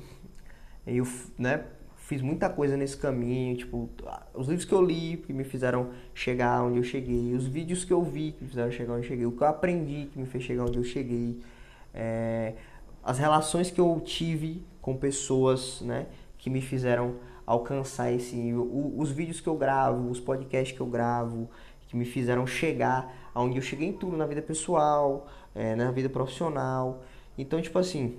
eu, 0.86 1.04
né, 1.36 1.64
fiz 2.06 2.22
muita 2.22 2.48
coisa 2.48 2.76
nesse 2.76 2.96
caminho, 2.96 3.56
tipo, 3.56 3.90
os 4.32 4.46
livros 4.46 4.64
que 4.64 4.72
eu 4.72 4.80
li 4.80 5.16
que 5.16 5.32
me 5.32 5.42
fizeram 5.42 5.90
chegar 6.14 6.62
onde 6.62 6.78
eu 6.78 6.84
cheguei, 6.84 7.34
os 7.34 7.48
vídeos 7.48 7.84
que 7.84 7.92
eu 7.92 8.00
vi 8.00 8.30
que 8.30 8.44
me 8.44 8.48
fizeram 8.48 8.70
chegar 8.70 8.92
onde 8.92 9.02
eu 9.06 9.08
cheguei, 9.08 9.26
o 9.26 9.32
que 9.32 9.42
eu 9.42 9.46
aprendi 9.48 10.08
que 10.12 10.16
me 10.16 10.24
fez 10.24 10.44
chegar 10.44 10.62
onde 10.62 10.78
eu 10.78 10.84
cheguei, 10.84 11.40
é, 11.92 12.54
as 13.02 13.18
relações 13.18 13.72
que 13.72 13.80
eu 13.80 14.00
tive 14.04 14.62
com 14.80 14.96
pessoas, 14.96 15.80
né, 15.80 16.06
que 16.38 16.48
me 16.48 16.60
fizeram 16.60 17.16
alcançar 17.44 18.12
esse 18.12 18.36
nível, 18.36 18.70
os 18.96 19.10
vídeos 19.10 19.40
que 19.40 19.48
eu 19.48 19.56
gravo, 19.56 20.08
os 20.08 20.20
podcasts 20.20 20.76
que 20.76 20.80
eu 20.80 20.86
gravo, 20.86 21.50
que 21.88 21.96
me 21.96 22.04
fizeram 22.04 22.46
chegar 22.46 23.30
aonde 23.34 23.56
eu 23.56 23.62
cheguei 23.62 23.88
em 23.88 23.92
tudo, 23.92 24.16
na 24.16 24.26
vida 24.26 24.42
pessoal, 24.42 25.26
é, 25.56 25.74
na 25.74 25.90
vida 25.90 26.08
profissional. 26.08 27.02
Então, 27.36 27.60
tipo 27.60 27.76
assim, 27.80 28.16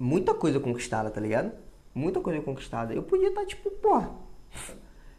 muita 0.00 0.34
coisa 0.34 0.58
conquistada, 0.58 1.10
tá 1.10 1.20
ligado? 1.20 1.52
Muita 1.96 2.20
coisa 2.20 2.42
conquistada. 2.42 2.92
Eu 2.92 3.02
podia 3.02 3.28
estar 3.28 3.40
tá, 3.40 3.46
tipo, 3.46 3.70
porra, 3.70 4.10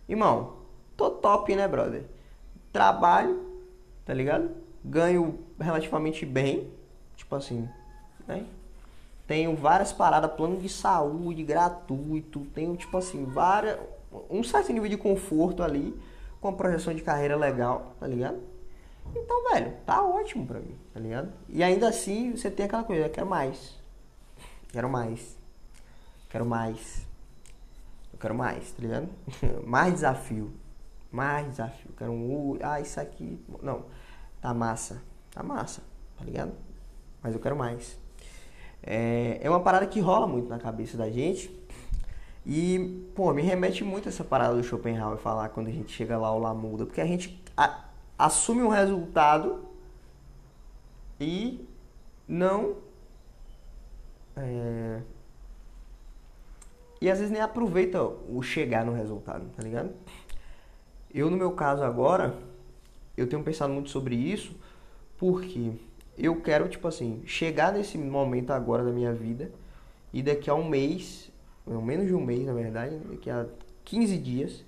irmão, 0.08 0.58
tô 0.96 1.10
top, 1.10 1.56
né, 1.56 1.68
brother? 1.68 2.04
Trabalho, 2.72 3.44
tá 4.06 4.14
ligado? 4.14 4.52
Ganho 4.86 5.40
relativamente 5.60 6.26
bem, 6.26 6.72
tipo 7.16 7.36
assim, 7.36 7.68
né? 8.28 8.46
Tenho 9.26 9.56
várias 9.56 9.92
paradas, 9.92 10.32
plano 10.32 10.58
de 10.58 10.70
saúde 10.70 11.44
gratuito, 11.44 12.46
tenho, 12.54 12.78
tipo 12.78 12.96
assim, 12.96 13.26
várias, 13.26 13.78
um 14.30 14.44
certo 14.44 14.72
nível 14.72 14.88
de 14.88 14.96
conforto 14.96 15.64
ali, 15.64 16.00
com 16.40 16.48
a 16.48 16.54
projeção 16.54 16.94
de 16.94 17.02
carreira 17.02 17.36
legal, 17.36 17.96
tá 18.00 18.08
ligado? 18.08 18.38
Então, 19.16 19.50
velho, 19.52 19.74
tá 19.86 20.06
ótimo 20.06 20.46
pra 20.46 20.60
mim, 20.60 20.76
tá 20.94 21.00
ligado? 21.00 21.34
E 21.50 21.64
ainda 21.64 21.90
assim, 21.90 22.36
você 22.36 22.52
tem 22.52 22.68
aquela 22.68 22.84
coisa, 22.84 23.10
quero 23.10 23.28
mais. 23.28 23.76
Quero 24.72 24.88
mais. 24.88 25.37
Quero 26.30 26.46
mais. 26.46 27.08
Eu 28.12 28.20
quero 28.20 28.36
mais, 28.36 28.72
tá 28.72 28.82
ligado? 28.82 29.10
mais 29.66 29.94
desafio. 29.94 30.52
Mais 31.12 31.48
desafio. 31.48 31.92
Quero 31.98 32.12
um. 32.12 32.58
Ah, 32.62 32.80
isso 32.82 33.00
aqui. 33.00 33.40
Não. 33.62 33.86
Tá 34.42 34.54
massa. 34.54 35.02
Tá 35.32 35.44
massa, 35.44 35.82
tá 36.18 36.26
ligado? 36.26 36.52
Mas 37.22 37.34
eu 37.34 37.40
quero 37.40 37.56
mais. 37.56 37.98
É, 38.84 39.40
é 39.42 39.50
uma 39.50 39.60
parada 39.60 39.86
que 39.86 40.00
rola 40.00 40.28
muito 40.28 40.48
na 40.48 40.60
cabeça 40.60 40.98
da 40.98 41.10
gente. 41.10 41.56
E, 42.46 43.06
pô, 43.14 43.34
me 43.34 43.42
remete 43.42 43.84
muito 43.84 44.08
essa 44.08 44.24
parada 44.24 44.56
do 44.56 44.64
Schopenhauer 44.64 45.18
falar 45.18 45.50
quando 45.50 45.68
a 45.68 45.72
gente 45.72 45.92
chega 45.92 46.18
lá, 46.18 46.32
o 46.34 46.40
lá 46.40 46.54
muda. 46.54 46.86
Porque 46.86 47.02
a 47.02 47.06
gente 47.06 47.44
a, 47.58 47.86
assume 48.18 48.62
um 48.62 48.70
resultado 48.70 49.66
e 51.20 51.68
não. 52.28 52.78
É, 54.36 55.02
e 57.00 57.10
às 57.10 57.20
vezes 57.20 57.32
nem 57.32 57.42
aproveita 57.42 58.02
o 58.04 58.42
chegar 58.42 58.86
no 58.86 58.94
resultado, 58.94 59.46
tá 59.56 59.64
ligado? 59.64 59.92
Eu, 61.14 61.30
no 61.30 61.38
meu 61.38 61.52
caso 61.52 61.84
agora, 61.84 62.36
eu 63.16 63.28
tenho 63.28 63.44
pensado 63.44 63.74
muito 63.74 63.90
sobre 63.90 64.16
isso, 64.16 64.56
porque 65.18 65.72
eu 66.18 66.42
quero, 66.42 66.68
tipo 66.68 66.88
assim, 66.88 67.22
chegar 67.26 67.72
nesse 67.74 67.98
momento 67.98 68.52
agora 68.52 68.84
da 68.84 68.92
minha 68.92 69.14
vida 69.14 69.52
e 70.14 70.22
daqui 70.24 70.50
a 70.50 70.56
um 70.56 70.68
mês, 70.68 71.32
ou 71.66 71.82
menos 71.82 72.08
de 72.08 72.14
um 72.14 72.24
mês 72.24 72.46
na 72.46 72.54
verdade, 72.54 72.98
daqui 72.98 73.30
a 73.30 73.46
15 73.86 74.18
dias, 74.18 74.66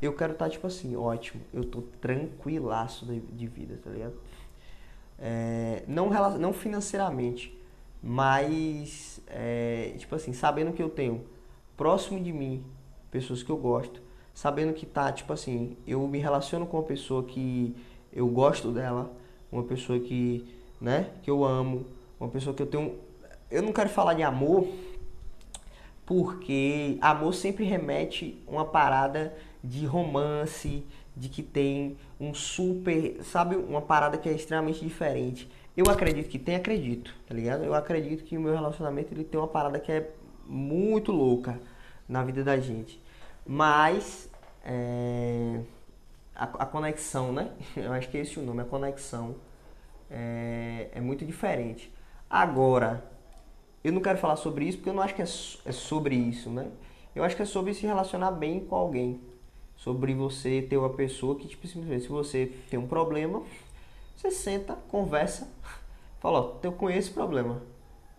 eu 0.00 0.12
quero 0.12 0.32
estar, 0.32 0.46
tá, 0.46 0.50
tipo 0.50 0.66
assim, 0.66 0.96
ótimo, 0.96 1.42
eu 1.52 1.64
tô 1.64 1.82
tranquilaço 2.00 3.06
de, 3.06 3.46
vida, 3.46 3.78
tá 3.82 3.90
ligado? 3.90 4.14
É, 5.18 5.84
não, 5.86 6.10
não 6.38 6.52
financeiramente, 6.52 7.56
mas 8.02 9.20
é, 9.28 9.94
tipo 9.96 10.14
assim, 10.14 10.32
sabendo 10.32 10.72
que 10.72 10.82
eu 10.82 10.90
tenho 10.90 11.24
próximo 11.76 12.20
de 12.20 12.32
mim 12.32 12.64
pessoas 13.10 13.42
que 13.42 13.50
eu 13.50 13.56
gosto, 13.56 14.02
sabendo 14.34 14.72
que 14.72 14.86
tá, 14.86 15.12
tipo 15.12 15.32
assim, 15.32 15.76
eu 15.86 16.06
me 16.08 16.18
relaciono 16.18 16.66
com 16.66 16.78
uma 16.78 16.82
pessoa 16.82 17.22
que 17.22 17.76
eu 18.12 18.26
gosto 18.26 18.72
dela, 18.72 19.12
uma 19.50 19.62
pessoa 19.62 20.00
que, 20.00 20.44
né, 20.80 21.10
que 21.22 21.30
eu 21.30 21.44
amo, 21.44 21.86
uma 22.18 22.28
pessoa 22.28 22.54
que 22.54 22.62
eu 22.62 22.66
tenho, 22.66 22.98
eu 23.50 23.62
não 23.62 23.72
quero 23.72 23.88
falar 23.88 24.14
de 24.14 24.22
amor, 24.22 24.66
porque 26.04 26.98
amor 27.00 27.34
sempre 27.34 27.64
remete 27.64 28.42
uma 28.46 28.64
parada 28.64 29.34
de 29.62 29.86
romance, 29.86 30.84
de 31.16 31.28
que 31.28 31.42
tem 31.42 31.96
um 32.18 32.32
super, 32.32 33.22
sabe, 33.22 33.56
uma 33.56 33.82
parada 33.82 34.16
que 34.16 34.28
é 34.28 34.32
extremamente 34.32 34.80
diferente. 34.80 35.48
Eu 35.76 35.86
acredito 35.88 36.28
que 36.28 36.38
tem, 36.38 36.54
acredito, 36.54 37.14
tá 37.26 37.34
ligado? 37.34 37.64
Eu 37.64 37.74
acredito 37.74 38.24
que 38.24 38.36
o 38.36 38.40
meu 38.40 38.52
relacionamento 38.52 39.12
ele 39.14 39.24
tem 39.24 39.40
uma 39.40 39.48
parada 39.48 39.80
que 39.80 39.90
é 39.90 40.10
muito 40.46 41.10
louca 41.10 41.58
na 42.06 42.22
vida 42.22 42.44
da 42.44 42.58
gente. 42.58 43.00
Mas 43.46 44.28
é, 44.64 45.60
a, 46.34 46.44
a, 46.44 46.66
conexão, 46.66 47.32
né? 47.32 47.50
Eu 47.74 47.92
acho 47.92 48.08
que 48.10 48.18
é 48.18 48.20
esse 48.20 48.38
o 48.38 48.42
nome, 48.42 48.60
a 48.60 48.64
conexão 48.64 49.36
é, 50.10 50.88
é, 50.94 51.00
muito 51.00 51.24
diferente. 51.24 51.92
Agora, 52.28 53.02
eu 53.82 53.92
não 53.92 54.00
quero 54.00 54.18
falar 54.18 54.36
sobre 54.36 54.66
isso 54.66 54.78
porque 54.78 54.90
eu 54.90 54.94
não 54.94 55.02
acho 55.02 55.14
que 55.14 55.22
é, 55.22 55.24
é 55.24 55.72
sobre 55.72 56.14
isso, 56.14 56.50
né? 56.50 56.70
Eu 57.14 57.24
acho 57.24 57.36
que 57.36 57.42
é 57.42 57.46
sobre 57.46 57.74
se 57.74 57.86
relacionar 57.86 58.30
bem 58.30 58.60
com 58.60 58.74
alguém. 58.74 59.20
Sobre 59.76 60.14
você 60.14 60.62
ter 60.62 60.76
uma 60.76 60.90
pessoa 60.90 61.36
que, 61.36 61.48
tipo, 61.48 61.66
simplesmente, 61.66 62.04
se 62.04 62.08
você 62.08 62.52
tem 62.70 62.78
um 62.78 62.86
problema, 62.86 63.42
você 64.16 64.30
senta, 64.30 64.74
conversa, 64.88 65.48
fala, 66.20 66.40
ó, 66.40 66.54
eu 66.62 66.72
conheço 66.72 67.08
esse 67.08 67.14
problema. 67.14 67.62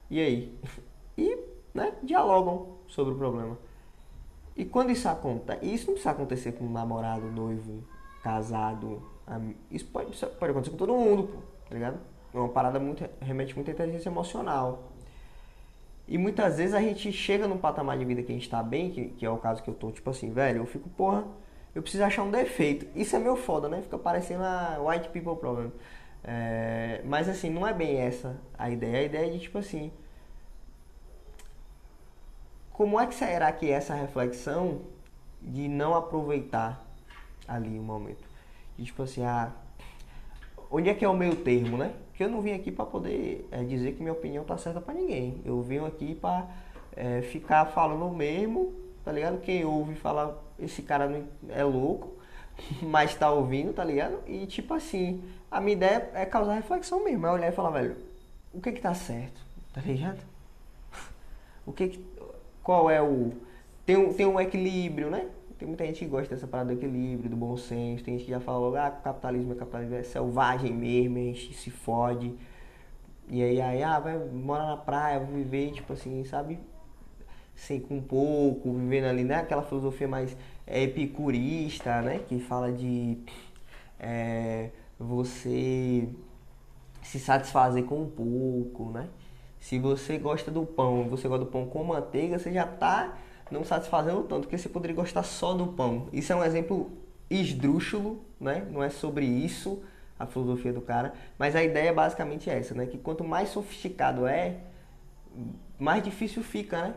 E 0.10 0.20
aí? 0.20 0.60
E, 1.16 1.38
né, 1.76 1.94
dialogam 2.02 2.80
sobre 2.88 3.14
o 3.14 3.18
problema. 3.18 3.56
E 4.56 4.66
quando 4.66 4.90
isso 4.90 5.08
acontece, 5.08 5.64
isso 5.64 5.86
não 5.86 5.94
precisa 5.94 6.10
acontecer 6.10 6.54
com 6.54 6.66
um 6.66 6.72
namorado, 6.72 7.28
noivo, 7.28 7.84
casado. 8.24 9.00
Isso 9.70 9.86
pode, 9.86 10.12
isso 10.12 10.26
pode 10.26 10.52
acontecer 10.52 10.72
com 10.72 10.78
todo 10.78 10.94
mundo, 10.94 11.28
pô, 11.28 11.38
tá 11.70 11.76
ligado? 11.76 12.00
É 12.34 12.38
uma 12.38 12.50
parada 12.50 12.80
muito, 12.80 13.08
remete 13.22 13.56
muito 13.56 13.70
à 13.70 13.74
inteligência 13.74 14.10
emocional. 14.10 14.92
E 16.08 16.18
muitas 16.18 16.58
vezes 16.58 16.74
a 16.74 16.82
gente 16.82 17.12
chega 17.12 17.48
num 17.48 17.58
patamar 17.58 17.98
de 17.98 18.06
vida 18.06 18.22
que 18.22 18.32
a 18.32 18.36
gente 18.36 18.50
tá 18.50 18.62
bem, 18.62 18.92
que, 18.92 19.10
que 19.10 19.26
é 19.26 19.30
o 19.30 19.38
caso 19.38 19.64
que 19.64 19.70
eu 19.70 19.74
tô, 19.74 19.92
tipo 19.92 20.10
assim, 20.10 20.32
velho, 20.32 20.58
eu 20.58 20.66
fico, 20.66 20.90
porra, 20.90 21.26
eu 21.76 21.82
preciso 21.82 22.04
achar 22.04 22.24
um 22.24 22.32
defeito. 22.32 22.88
Isso 22.96 23.16
é 23.16 23.20
meu 23.20 23.36
foda, 23.36 23.68
né? 23.68 23.82
Fica 23.82 23.98
parecendo 23.98 24.44
a 24.44 24.78
white 24.80 25.10
people 25.10 25.36
problem. 25.36 25.72
É, 26.24 27.02
mas 27.04 27.28
assim, 27.28 27.50
não 27.50 27.68
é 27.68 27.74
bem 27.74 27.98
essa 27.98 28.38
a 28.58 28.70
ideia. 28.70 29.00
A 29.00 29.04
ideia 29.04 29.28
é 29.28 29.30
de 29.30 29.40
tipo 29.40 29.58
assim. 29.58 29.92
Como 32.72 33.00
é 33.00 33.06
que 33.06 33.14
será 33.14 33.52
que 33.52 33.70
é 33.70 33.74
essa 33.74 33.94
reflexão 33.94 34.82
de 35.42 35.68
não 35.68 35.94
aproveitar 35.94 36.84
ali 37.48 37.78
o 37.78 37.84
momento? 37.84 38.24
De 38.78 38.86
tipo 38.86 39.04
assim, 39.04 39.24
ah, 39.24 39.52
onde 40.72 40.90
é 40.90 40.94
que 40.94 41.06
é 41.06 41.10
o 41.10 41.14
meio 41.14 41.36
termo, 41.36 41.78
né? 41.78 41.94
Porque 42.10 42.24
eu 42.24 42.30
não 42.30 42.42
vim 42.42 42.54
aqui 42.54 42.72
para 42.72 42.86
poder 42.86 43.48
é, 43.52 43.64
dizer 43.64 43.94
que 43.94 44.02
minha 44.02 44.14
opinião 44.14 44.44
tá 44.44 44.58
certa 44.58 44.82
para 44.82 44.94
ninguém. 44.94 45.42
Eu 45.46 45.62
vim 45.62 45.80
aqui 45.86 46.16
para 46.16 46.48
é, 46.96 47.22
ficar 47.22 47.66
falando 47.66 48.06
o 48.06 48.16
mesmo, 48.16 48.74
tá 49.04 49.12
ligado? 49.12 49.42
Quem 49.42 49.66
ouve 49.66 49.96
falar 49.96 50.36
esse 50.60 50.82
cara 50.82 51.24
é 51.50 51.64
louco, 51.64 52.14
mas 52.82 53.16
tá 53.16 53.32
ouvindo, 53.32 53.74
tá 53.74 53.84
ligado? 53.84 54.20
E 54.28 54.46
tipo 54.46 54.74
assim, 54.74 55.24
a 55.52 55.60
minha 55.60 55.74
ideia 55.74 56.10
é 56.14 56.26
causar 56.26 56.56
reflexão 56.56 57.04
mesmo. 57.04 57.26
É 57.26 57.32
olhar 57.32 57.50
e 57.50 57.56
falar, 57.56 57.72
velho, 57.72 57.98
o 58.54 58.62
que 58.62 58.72
que 58.72 58.82
tá 58.82 58.94
certo? 58.94 59.42
Tá 59.74 59.82
ligado? 59.82 60.20
O 61.66 61.72
que 61.72 61.88
que. 61.88 62.06
Qual 62.62 62.90
é 62.90 63.02
o. 63.02 63.32
Tem 63.86 63.96
um, 63.96 64.14
tem 64.14 64.26
um 64.26 64.40
equilíbrio, 64.40 65.10
né? 65.10 65.30
Tem 65.58 65.66
muita 65.66 65.86
gente 65.86 66.00
que 66.00 66.06
gosta 66.06 66.36
dessa 66.36 66.46
parada 66.46 66.74
do 66.74 66.78
equilíbrio, 66.78 67.30
do 67.30 67.38
bom 67.38 67.56
senso. 67.56 68.04
Tem 68.04 68.16
gente 68.18 68.26
que 68.26 68.32
já 68.32 68.40
falou, 68.42 68.76
ah, 68.76 68.92
capitalismo 68.92 69.54
é 69.54 69.56
capitalismo, 69.56 69.96
é 69.96 70.04
selvagem 70.04 70.74
mesmo, 70.74 71.18
a 71.18 71.22
gente 71.22 71.54
se 71.54 71.72
fode. 71.72 72.36
E 73.30 73.42
aí, 73.42 73.62
aí, 73.62 73.82
ah, 73.82 74.00
vai 74.00 74.18
morar 74.18 74.66
na 74.66 74.78
praia, 74.78 75.20
viver, 75.22 75.72
tipo 75.72 75.94
assim, 75.94 76.24
sabe? 76.26 76.60
Sem 77.56 77.80
com 77.80 78.02
pouco, 78.02 78.74
vivendo 78.74 79.06
ali, 79.06 79.24
né? 79.24 79.36
Aquela 79.36 79.64
filosofia 79.64 80.08
mais 80.08 80.36
é, 80.66 80.84
epicurista, 80.84 82.02
né? 82.02 82.20
Que 82.28 82.40
fala 82.40 82.72
de 82.72 83.18
é, 84.00 84.70
você 85.00 86.08
se 87.02 87.20
satisfazer 87.20 87.84
com 87.84 88.02
um 88.02 88.10
pouco, 88.10 88.92
né? 88.92 89.08
Se 89.60 89.80
você 89.80 90.18
gosta 90.18 90.52
do 90.52 90.66
pão, 90.66 91.08
você 91.10 91.28
gosta 91.28 91.46
do 91.46 91.52
pão 91.52 91.66
com 91.66 91.84
manteiga, 91.84 92.38
você 92.38 92.52
já 92.52 92.66
está 92.66 93.18
não 93.50 93.64
satisfazendo 93.64 94.24
tanto, 94.24 94.42
porque 94.42 94.58
você 94.58 94.68
poderia 94.68 94.96
gostar 94.96 95.24
só 95.24 95.54
do 95.54 95.68
pão. 95.68 96.08
Isso 96.12 96.34
é 96.34 96.36
um 96.36 96.44
exemplo 96.44 96.92
esdrúxulo, 97.30 98.24
né? 98.40 98.68
Não 98.72 98.84
é 98.84 98.90
sobre 98.90 99.26
isso 99.26 99.82
a 100.18 100.26
filosofia 100.26 100.72
do 100.72 100.82
cara, 100.82 101.14
mas 101.38 101.56
a 101.56 101.64
ideia 101.64 101.90
é 101.90 101.94
basicamente 101.94 102.50
essa, 102.50 102.74
né? 102.74 102.86
Que 102.86 102.98
quanto 102.98 103.24
mais 103.24 103.50
sofisticado 103.50 104.28
é, 104.28 104.58
mais 105.80 106.04
difícil 106.04 106.44
fica, 106.44 106.90
né? 106.90 106.94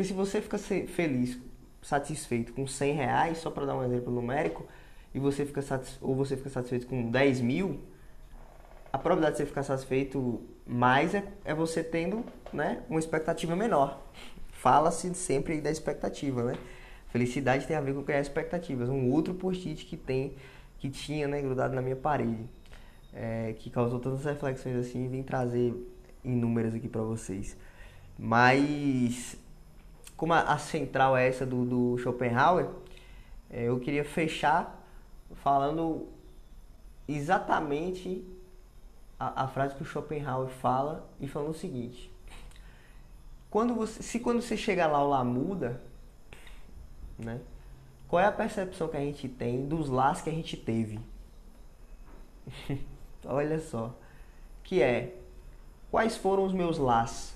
Porque 0.00 0.08
se 0.08 0.14
você 0.14 0.40
fica 0.40 0.56
feliz, 0.56 1.38
satisfeito 1.82 2.54
com 2.54 2.66
100 2.66 2.94
reais, 2.94 3.36
só 3.36 3.50
para 3.50 3.66
dar 3.66 3.76
um 3.76 3.84
exemplo 3.84 4.10
numérico, 4.10 4.66
e 5.14 5.18
você 5.18 5.44
fica 5.44 5.62
ou 6.00 6.14
você 6.14 6.38
fica 6.38 6.48
satisfeito 6.48 6.86
com 6.86 7.10
10 7.10 7.42
mil, 7.42 7.80
a 8.90 8.96
probabilidade 8.96 9.36
de 9.36 9.42
você 9.42 9.46
ficar 9.46 9.62
satisfeito 9.62 10.40
mais 10.66 11.14
é, 11.14 11.22
é 11.44 11.52
você 11.52 11.84
tendo 11.84 12.24
né, 12.50 12.82
uma 12.88 12.98
expectativa 12.98 13.54
menor. 13.54 14.02
Fala-se 14.52 15.14
sempre 15.14 15.60
da 15.60 15.70
expectativa, 15.70 16.44
né? 16.44 16.54
Felicidade 17.10 17.66
tem 17.66 17.76
a 17.76 17.80
ver 17.82 17.94
com 17.94 18.02
criar 18.02 18.22
expectativas. 18.22 18.88
Um 18.88 19.10
outro 19.10 19.34
post-it 19.34 19.84
que 19.84 19.98
tem, 19.98 20.34
que 20.78 20.88
tinha, 20.88 21.28
né, 21.28 21.42
grudado 21.42 21.74
na 21.74 21.82
minha 21.82 21.96
parede, 21.96 22.48
é, 23.12 23.52
que 23.58 23.68
causou 23.68 24.00
tantas 24.00 24.24
reflexões 24.24 24.76
assim, 24.76 25.10
vim 25.10 25.22
trazer 25.22 25.74
inúmeras 26.24 26.74
aqui 26.74 26.88
para 26.88 27.02
vocês. 27.02 27.54
Mas 28.18 29.38
como 30.20 30.34
a, 30.34 30.40
a, 30.40 30.58
central 30.58 31.16
é 31.16 31.26
essa 31.26 31.46
do, 31.46 31.64
do 31.64 31.96
Schopenhauer, 31.96 32.68
é, 33.48 33.62
eu 33.62 33.80
queria 33.80 34.04
fechar 34.04 34.78
falando 35.36 36.08
exatamente 37.08 38.22
a, 39.18 39.44
a, 39.44 39.48
frase 39.48 39.74
que 39.74 39.82
o 39.82 39.86
Schopenhauer 39.86 40.50
fala 40.50 41.08
e 41.18 41.26
falando 41.26 41.52
o 41.52 41.54
seguinte: 41.54 42.12
quando 43.48 43.74
você, 43.74 44.02
se 44.02 44.20
quando 44.20 44.42
você 44.42 44.58
chega 44.58 44.86
lá 44.86 45.02
o 45.02 45.08
lá 45.08 45.24
muda, 45.24 45.80
né? 47.18 47.40
Qual 48.06 48.20
é 48.20 48.26
a 48.26 48.32
percepção 48.32 48.88
que 48.88 48.98
a 48.98 49.00
gente 49.00 49.26
tem 49.26 49.66
dos 49.66 49.88
laços 49.88 50.22
que 50.22 50.28
a 50.28 50.34
gente 50.34 50.54
teve? 50.54 51.00
Olha 53.24 53.58
só, 53.58 53.94
que 54.64 54.82
é 54.82 55.16
quais 55.90 56.14
foram 56.14 56.44
os 56.44 56.52
meus 56.52 56.76
laços? 56.76 57.34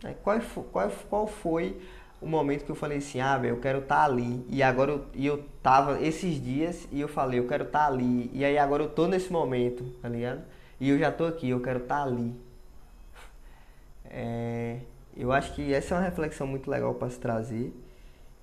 Né? 0.00 0.14
Qual, 0.22 0.38
qual, 0.70 0.90
qual 1.10 1.26
foi 1.26 1.82
o 2.20 2.26
momento 2.26 2.64
que 2.64 2.70
eu 2.70 2.74
falei 2.74 2.98
assim, 2.98 3.20
ah, 3.20 3.36
velho, 3.36 3.54
eu 3.54 3.60
quero 3.60 3.80
estar 3.80 3.96
tá 3.96 4.04
ali. 4.04 4.44
E 4.48 4.62
agora 4.62 4.92
eu, 4.92 5.04
e 5.14 5.26
eu 5.26 5.44
tava 5.62 6.00
esses 6.00 6.42
dias 6.42 6.88
e 6.90 7.00
eu 7.00 7.08
falei, 7.08 7.38
eu 7.38 7.46
quero 7.46 7.64
estar 7.64 7.80
tá 7.80 7.86
ali. 7.86 8.30
E 8.32 8.44
aí 8.44 8.56
agora 8.58 8.82
eu 8.82 8.88
tô 8.88 9.06
nesse 9.06 9.32
momento, 9.32 9.84
tá 10.00 10.08
ligado? 10.08 10.42
E 10.80 10.88
eu 10.88 10.98
já 10.98 11.12
tô 11.12 11.24
aqui, 11.24 11.50
eu 11.50 11.60
quero 11.60 11.80
estar 11.80 11.96
tá 11.96 12.02
ali. 12.02 12.34
É, 14.06 14.80
eu 15.16 15.32
acho 15.32 15.54
que 15.54 15.72
essa 15.72 15.94
é 15.94 15.98
uma 15.98 16.04
reflexão 16.04 16.46
muito 16.46 16.70
legal 16.70 16.94
para 16.94 17.10
se 17.10 17.18
trazer. 17.18 17.72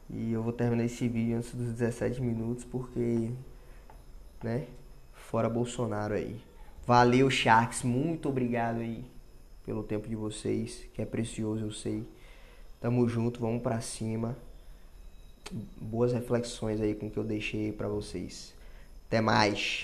E 0.09 0.33
eu 0.33 0.43
vou 0.43 0.51
terminar 0.51 0.83
esse 0.83 1.07
vídeo 1.07 1.37
antes 1.37 1.53
dos 1.55 1.71
17 1.71 2.21
minutos, 2.21 2.65
porque, 2.65 3.31
né, 4.43 4.67
fora 5.13 5.49
Bolsonaro 5.49 6.13
aí. 6.13 6.41
Valeu, 6.85 7.29
Sharks, 7.29 7.83
muito 7.83 8.27
obrigado 8.27 8.79
aí 8.79 9.05
pelo 9.65 9.83
tempo 9.83 10.09
de 10.09 10.15
vocês, 10.15 10.85
que 10.93 11.01
é 11.01 11.05
precioso, 11.05 11.63
eu 11.63 11.71
sei. 11.71 12.05
Tamo 12.81 13.07
junto, 13.07 13.39
vamos 13.39 13.61
para 13.61 13.79
cima. 13.79 14.35
Boas 15.79 16.11
reflexões 16.11 16.81
aí 16.81 16.95
com 16.95 17.05
o 17.05 17.11
que 17.11 17.17
eu 17.17 17.23
deixei 17.23 17.71
para 17.71 17.87
vocês. 17.87 18.55
Até 19.07 19.21
mais. 19.21 19.79